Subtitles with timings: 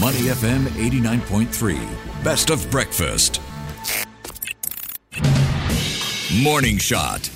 [0.00, 2.24] Money FM 89.3.
[2.24, 3.40] Best of breakfast.
[6.42, 7.30] Morning Shot.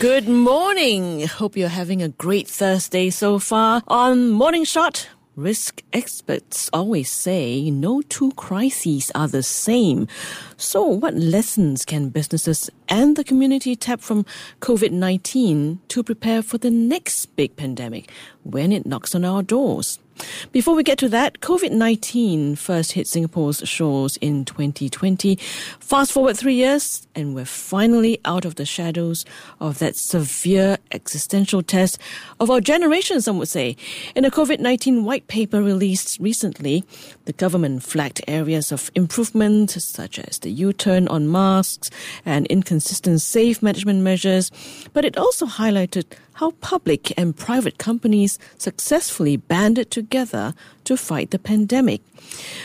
[0.00, 1.28] Good morning.
[1.28, 3.84] Hope you're having a great Thursday so far.
[3.86, 10.08] On Morning Shot, risk experts always say no two crises are the same.
[10.56, 14.26] So, what lessons can businesses and the community tap from
[14.62, 18.10] COVID 19 to prepare for the next big pandemic
[18.42, 20.00] when it knocks on our doors?
[20.52, 25.36] Before we get to that, COVID 19 first hit Singapore's shores in 2020.
[25.80, 29.24] Fast forward three years, and we're finally out of the shadows
[29.60, 31.98] of that severe existential test
[32.40, 33.76] of our generation, some would say.
[34.14, 36.84] In a COVID 19 white paper released recently,
[37.24, 41.90] the government flagged areas of improvement, such as the U turn on masks
[42.24, 44.50] and inconsistent safe management measures,
[44.92, 46.04] but it also highlighted
[46.40, 50.54] how public and private companies successfully banded together
[50.84, 52.00] to fight the pandemic.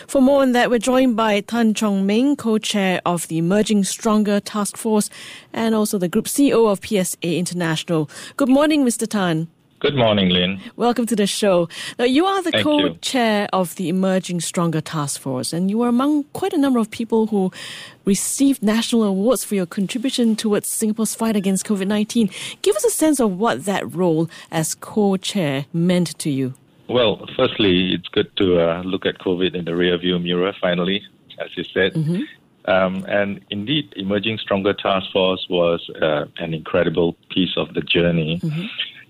[0.07, 4.39] For more on that, we're joined by Tan Chong Meng, co-chair of the Emerging Stronger
[4.39, 5.09] Task Force
[5.51, 8.09] and also the Group CEO of PSA International.
[8.37, 9.05] Good morning, Mr.
[9.05, 9.49] Tan.
[9.85, 10.59] Good morning, Lynn.
[10.77, 11.69] Welcome to the show.
[11.99, 12.95] Now, you are the Thank co you.
[13.01, 16.89] chair of the Emerging Stronger Task Force, and you are among quite a number of
[16.89, 17.51] people who
[18.03, 22.31] received national awards for your contribution towards Singapore's fight against COVID 19.
[22.63, 26.55] Give us a sense of what that role as co chair meant to you.
[26.89, 31.03] Well, firstly, it's good to uh, look at COVID in the rearview mirror finally,
[31.37, 31.95] as you said.
[32.67, 38.41] Um, and indeed, Emerging Stronger Task Force was uh, an incredible piece of the journey.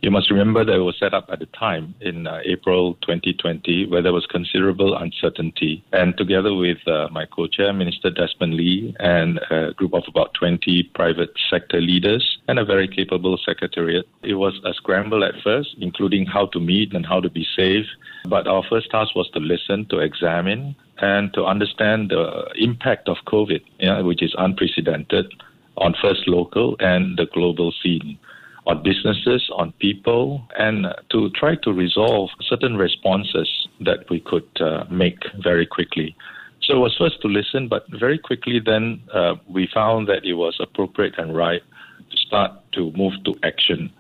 [0.02, 3.88] You must remember that it was set up at the time in uh, April 2020,
[3.88, 5.84] where there was considerable uncertainty.
[5.94, 10.84] And together with uh, my co-chair, Minister Desmond Lee, and a group of about 20
[10.94, 16.26] private sector leaders, and a very capable secretariat, it was a scramble at first, including
[16.26, 17.86] how to meet and how to be safe.
[18.26, 23.18] But our first task was to listen, to examine, and to understand the impact of
[23.28, 25.34] COVID, yeah, which is unprecedented
[25.78, 28.18] on first local and the global scene
[28.66, 34.86] on businesses, on people, and to try to resolve certain responses that we could uh,
[34.90, 36.16] make very quickly.
[36.62, 40.34] So it was first to listen, but very quickly then uh, we found that it
[40.34, 41.62] was appropriate and right
[42.10, 43.92] to start to move to action.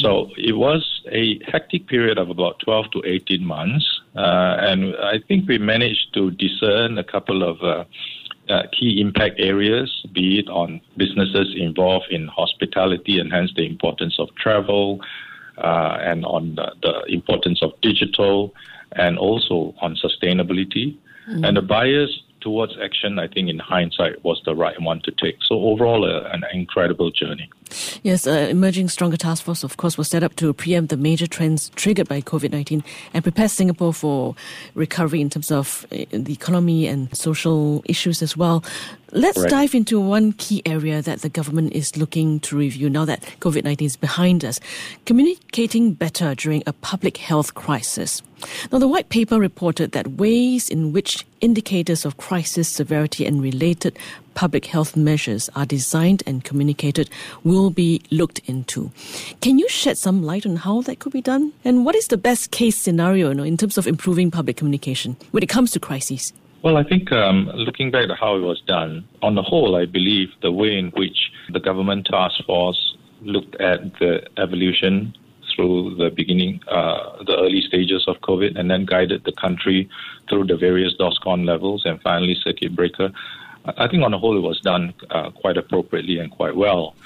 [0.00, 3.84] So it was a hectic period of about 12 to 18 months,
[4.16, 7.86] uh, and I think we managed to discern a couple of
[8.48, 14.18] uh, key impact areas, be it on businesses involved in hospitality and hence the importance
[14.18, 15.00] of travel,
[15.58, 18.54] uh, and on the, the importance of digital,
[18.92, 20.96] and also on sustainability.
[21.26, 22.10] And the bias
[22.44, 25.38] towards action, I think, in hindsight, was the right one to take.
[25.48, 27.50] So overall, uh, an incredible journey.
[28.02, 31.26] Yes, uh, Emerging Stronger Task Force, of course, was set up to preempt the major
[31.26, 32.84] trends triggered by COVID 19
[33.14, 34.36] and prepare Singapore for
[34.74, 38.62] recovery in terms of uh, the economy and social issues as well.
[39.16, 39.48] Let's Right.
[39.48, 43.62] dive into one key area that the government is looking to review now that COVID
[43.62, 44.58] 19 is behind us
[45.06, 48.22] communicating better during a public health crisis.
[48.72, 53.96] Now, the white paper reported that ways in which indicators of crisis severity and related
[54.34, 57.08] public health measures are designed and communicated
[57.44, 58.90] will be looked into.
[59.40, 61.52] Can you shed some light on how that could be done?
[61.64, 65.16] And what is the best case scenario you know, in terms of improving public communication
[65.30, 66.32] when it comes to crises?
[66.64, 69.84] Well, I think um, looking back at how it was done, on the whole, I
[69.84, 75.14] believe the way in which the government task force looked at the evolution
[75.54, 79.90] through the beginning, uh, the early stages of COVID, and then guided the country
[80.30, 83.12] through the various DORSCON levels and finally circuit breaker.
[83.66, 86.96] I think on the whole it was done uh, quite appropriately and quite well.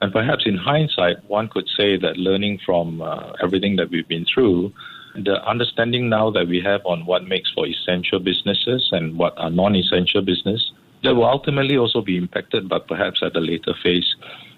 [0.00, 4.24] And perhaps in hindsight, one could say that learning from uh, everything that we've been
[4.32, 4.72] through,
[5.14, 9.50] the understanding now that we have on what makes for essential businesses and what are
[9.50, 10.72] non-essential business,
[11.02, 14.14] that will ultimately also be impacted, but perhaps at a later phase.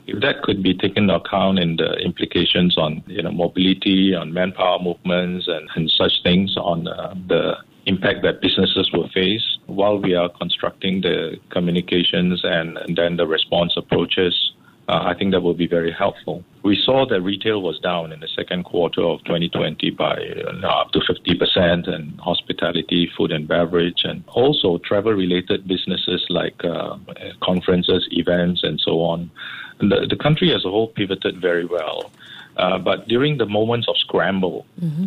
[0.07, 4.33] If that could be taken into account in the implications on you know mobility, on
[4.33, 7.55] manpower movements, and, and such things, on uh, the
[7.87, 13.27] impact that businesses will face while we are constructing the communications and, and then the
[13.27, 14.53] response approaches.
[14.93, 16.45] Uh, I think that will be very helpful.
[16.63, 20.93] We saw that retail was down in the second quarter of 2020 by uh, up
[20.93, 26.99] to 50%, and hospitality, food and beverage, and also travel related businesses like uh,
[27.43, 29.31] conferences, events, and so on.
[29.79, 32.11] And the, the country as a whole pivoted very well.
[32.59, 34.67] Uh, but during the moments of scramble,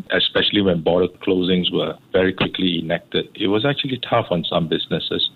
[0.10, 5.30] especially when border closings were very quickly enacted, it was actually tough on some businesses.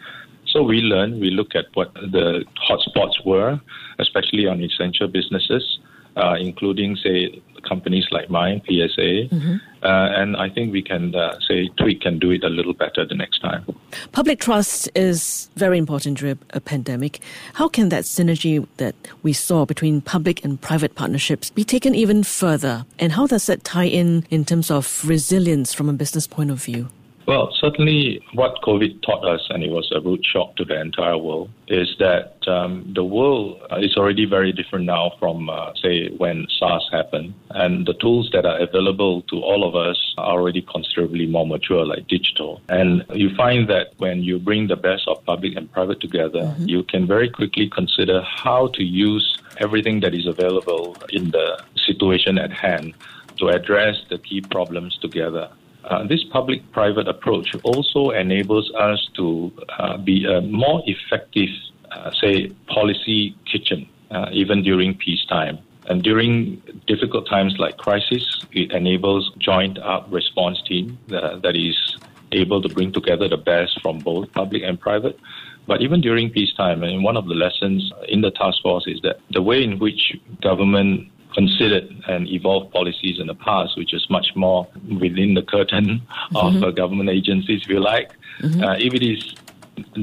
[0.49, 3.59] So we learned, we look at what the hotspots were,
[3.99, 5.79] especially on essential businesses,
[6.17, 9.55] uh, including, say, companies like mine, PSA, mm-hmm.
[9.83, 13.05] uh, and I think we can uh, say Tweak can do it a little better
[13.05, 13.65] the next time.
[14.11, 17.19] Public trust is very important during a pandemic.
[17.53, 22.23] How can that synergy that we saw between public and private partnerships be taken even
[22.23, 22.85] further?
[22.97, 26.63] And how does that tie in in terms of resilience from a business point of
[26.63, 26.89] view?
[27.29, 31.15] Well, certainly what COVID taught us, and it was a root shock to the entire
[31.15, 36.47] world, is that um, the world is already very different now from, uh, say, when
[36.57, 37.35] SARS happened.
[37.51, 41.85] And the tools that are available to all of us are already considerably more mature,
[41.85, 42.61] like digital.
[42.67, 46.67] And you find that when you bring the best of public and private together, mm-hmm.
[46.67, 52.39] you can very quickly consider how to use everything that is available in the situation
[52.39, 52.95] at hand
[53.37, 55.47] to address the key problems together.
[55.85, 61.49] Uh, this public private approach also enables us to uh, be a more effective,
[61.91, 65.57] uh, say, policy kitchen, uh, even during peacetime.
[65.87, 71.97] And during difficult times like crisis, it enables joint up response team uh, that is
[72.31, 75.19] able to bring together the best from both public and private.
[75.65, 79.19] But even during peacetime, and one of the lessons in the task force is that
[79.31, 84.27] the way in which government considered and evolved policies in the past, which is much
[84.36, 84.68] more
[85.03, 86.36] within the curtain mm-hmm.
[86.36, 88.12] of uh, government agencies, if you like.
[88.41, 88.63] Mm-hmm.
[88.63, 89.21] Uh, if it is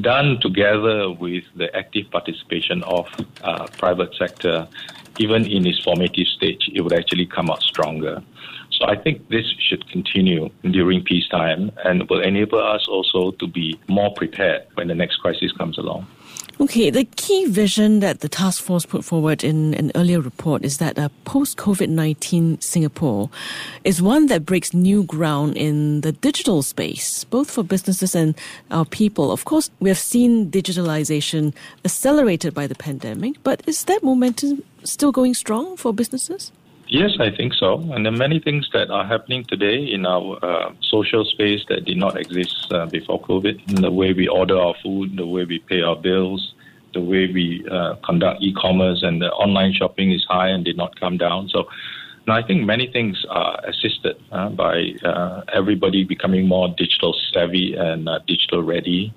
[0.00, 3.04] done together with the active participation of
[3.42, 4.66] uh, private sector,
[5.18, 8.22] even in its formative stage, it would actually come out stronger.
[8.70, 13.78] So I think this should continue during peacetime and will enable us also to be
[13.88, 16.06] more prepared when the next crisis comes along.
[16.58, 20.78] Okay, the key vision that the task force put forward in an earlier report is
[20.78, 23.28] that a post COVID 19 Singapore
[23.84, 28.34] is one that breaks new ground in the digital space, both for businesses and
[28.70, 29.30] our people.
[29.32, 31.52] Of course, we have seen digitalization
[31.84, 36.52] accelerated by the pandemic, but is that momentum still going strong for businesses?
[36.88, 37.80] Yes, I think so.
[37.92, 41.84] And there are many things that are happening today in our uh, social space that
[41.84, 43.70] did not exist uh, before COVID.
[43.70, 46.54] In the way we order our food, the way we pay our bills,
[46.94, 50.98] the way we uh, conduct e-commerce and the online shopping is high and did not
[51.00, 51.48] come down.
[51.48, 51.64] So
[52.28, 58.08] I think many things are assisted uh, by uh, everybody becoming more digital savvy and
[58.08, 59.12] uh, digital ready.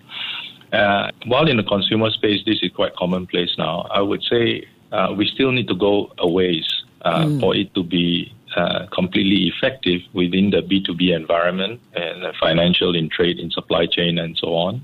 [0.71, 3.81] while in the consumer space, this is quite commonplace now.
[3.91, 4.67] I would say
[5.15, 6.65] we still need to go a ways
[7.01, 7.39] uh, mm.
[7.39, 13.39] for it to be uh, completely effective within the B2B environment and financial in trade,
[13.39, 14.83] in supply chain, and so on.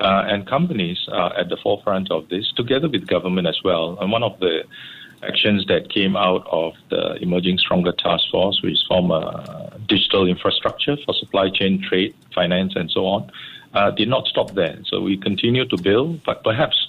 [0.00, 3.98] Uh, and companies are at the forefront of this, together with government as well.
[4.00, 4.64] And one of the
[5.22, 10.96] actions that came out of the Emerging Stronger Task Force, which form a digital infrastructure
[11.04, 13.30] for supply chain, trade, finance, and so on,
[13.74, 14.78] uh, did not stop there.
[14.86, 16.88] So we continue to build, but perhaps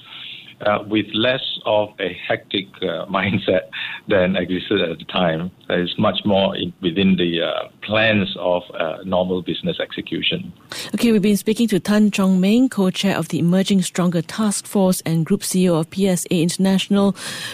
[0.65, 3.69] uh, with less of a hectic uh, mindset
[4.07, 5.51] than existed at the time.
[5.69, 10.51] It's much more in, within the uh, plans of uh, normal business execution.
[10.93, 15.01] Okay, we've been speaking to Tan Chong Meng, co-chair of the Emerging Stronger Task Force
[15.05, 17.13] and Group CEO of PSA International.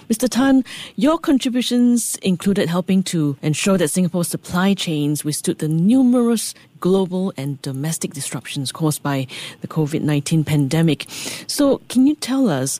[0.09, 0.27] Mr.
[0.27, 0.63] Tan,
[0.95, 7.61] your contributions included helping to ensure that Singapore's supply chains withstood the numerous global and
[7.61, 9.27] domestic disruptions caused by
[9.61, 11.05] the COVID 19 pandemic.
[11.47, 12.79] So, can you tell us,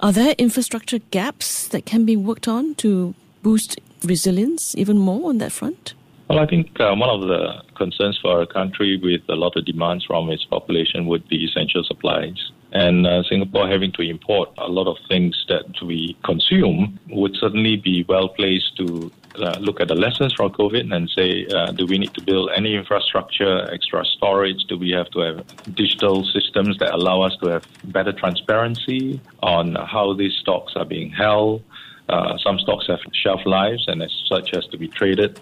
[0.00, 5.38] are there infrastructure gaps that can be worked on to boost resilience even more on
[5.38, 5.94] that front?
[6.28, 9.64] Well, I think uh, one of the concerns for a country with a lot of
[9.64, 12.52] demands from its population would be essential supplies.
[12.72, 17.76] And uh, Singapore having to import a lot of things that we consume would certainly
[17.76, 21.86] be well placed to uh, look at the lessons from COVID and say, uh, do
[21.86, 24.64] we need to build any infrastructure, extra storage?
[24.68, 29.74] Do we have to have digital systems that allow us to have better transparency on
[29.74, 31.62] how these stocks are being held?
[32.08, 35.38] Uh, some stocks have shelf lives and as such has to be traded.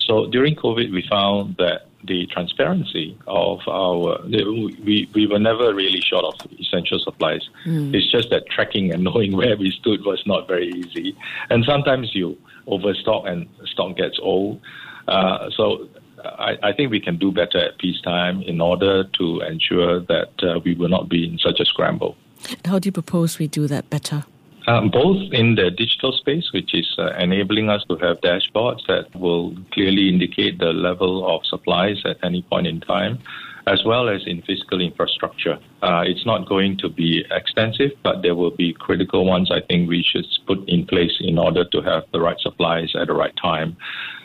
[0.00, 6.00] So during COVID, we found that the transparency of our we, we were never really
[6.00, 7.48] short of essential supplies.
[7.66, 7.94] Mm.
[7.94, 11.16] It's just that tracking and knowing where we stood was not very easy.
[11.50, 12.36] And sometimes you
[12.66, 14.60] overstock and stock gets old.
[15.06, 15.88] Uh, so
[16.24, 20.60] I, I, think we can do better at peacetime in order to ensure that uh,
[20.64, 22.16] we will not be in such a scramble.
[22.64, 24.24] How do you propose we do that better?
[24.68, 29.06] Um, both in the digital space, which is uh, enabling us to have dashboards that
[29.18, 33.18] will clearly indicate the level of supplies at any point in time,
[33.66, 35.58] as well as in physical infrastructure.
[35.80, 39.88] Uh, it's not going to be extensive, but there will be critical ones I think
[39.88, 43.34] we should put in place in order to have the right supplies at the right
[43.40, 43.74] time.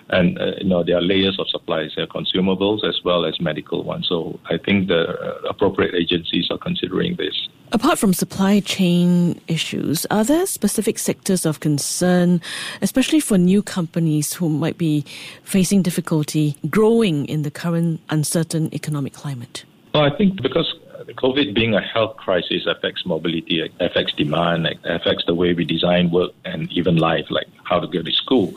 [0.10, 1.91] And uh, you know there are layers of supplies.
[1.95, 4.07] There are consumables as well as medical ones.
[4.07, 7.48] So I think the uh, appropriate agencies are considering this.
[7.72, 12.41] Apart from supply chain issues, are there specific sectors of concern,
[12.81, 15.05] especially for new companies who might be
[15.43, 19.65] facing difficulty growing in the current uncertain economic climate?
[19.93, 20.74] Well, I think because
[21.12, 26.31] COVID being a health crisis affects mobility, affects demand, affects the way we design work
[26.45, 28.53] and even life, like how to go to school.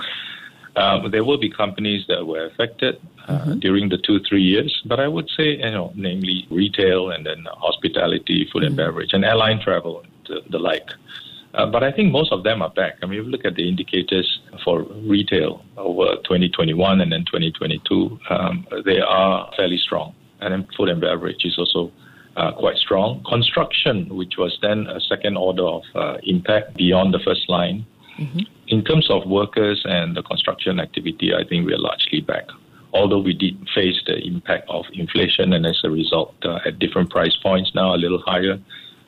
[0.77, 3.59] Um, there will be companies that were affected uh, mm-hmm.
[3.61, 7.47] during the two three years, but I would say you know, namely retail and then
[7.51, 8.67] hospitality, food mm-hmm.
[8.67, 10.89] and beverage, and airline travel, the, the like.
[11.55, 12.99] Uh, but I think most of them are back.
[13.03, 18.21] I mean, if you look at the indicators for retail over 2021 and then 2022,
[18.29, 20.15] um, they are fairly strong.
[20.41, 21.91] And then food and beverage is also
[22.37, 23.25] uh, quite strong.
[23.27, 27.87] Construction, which was then a second order of uh, impact beyond the first line,
[28.19, 28.41] Mm-hmm.
[28.69, 32.47] In terms of workers and the construction activity, I think we are largely back.
[32.93, 37.11] Although we did face the impact of inflation, and as a result, uh, at different
[37.11, 38.59] price points now a little higher,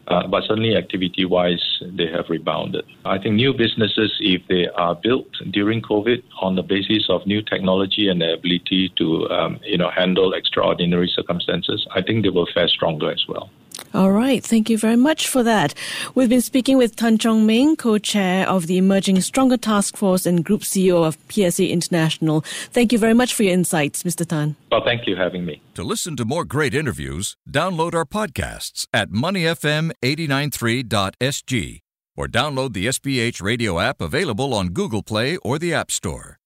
[0.08, 2.84] uh, but certainly activity wise, they have rebounded.
[3.04, 7.42] I think new businesses, if they are built during COVID on the basis of new
[7.42, 12.48] technology and the ability to um, you know handle extraordinary circumstances, I think they will
[12.54, 13.50] fare stronger as well.
[13.94, 14.44] All right.
[14.44, 15.74] Thank you very much for that.
[16.14, 20.44] We've been speaking with Tan Chong Meng, co-chair of the Emerging Stronger Task Force and
[20.44, 22.40] Group CEO of PSA International.
[22.72, 24.26] Thank you very much for your insights, Mr.
[24.26, 24.56] Tan.
[24.70, 25.62] Well, thank you for having me.
[25.74, 31.80] To listen to more great interviews, download our podcasts at moneyfm893.sg
[32.16, 36.36] or download the SPH radio app available on Google Play or the App Store.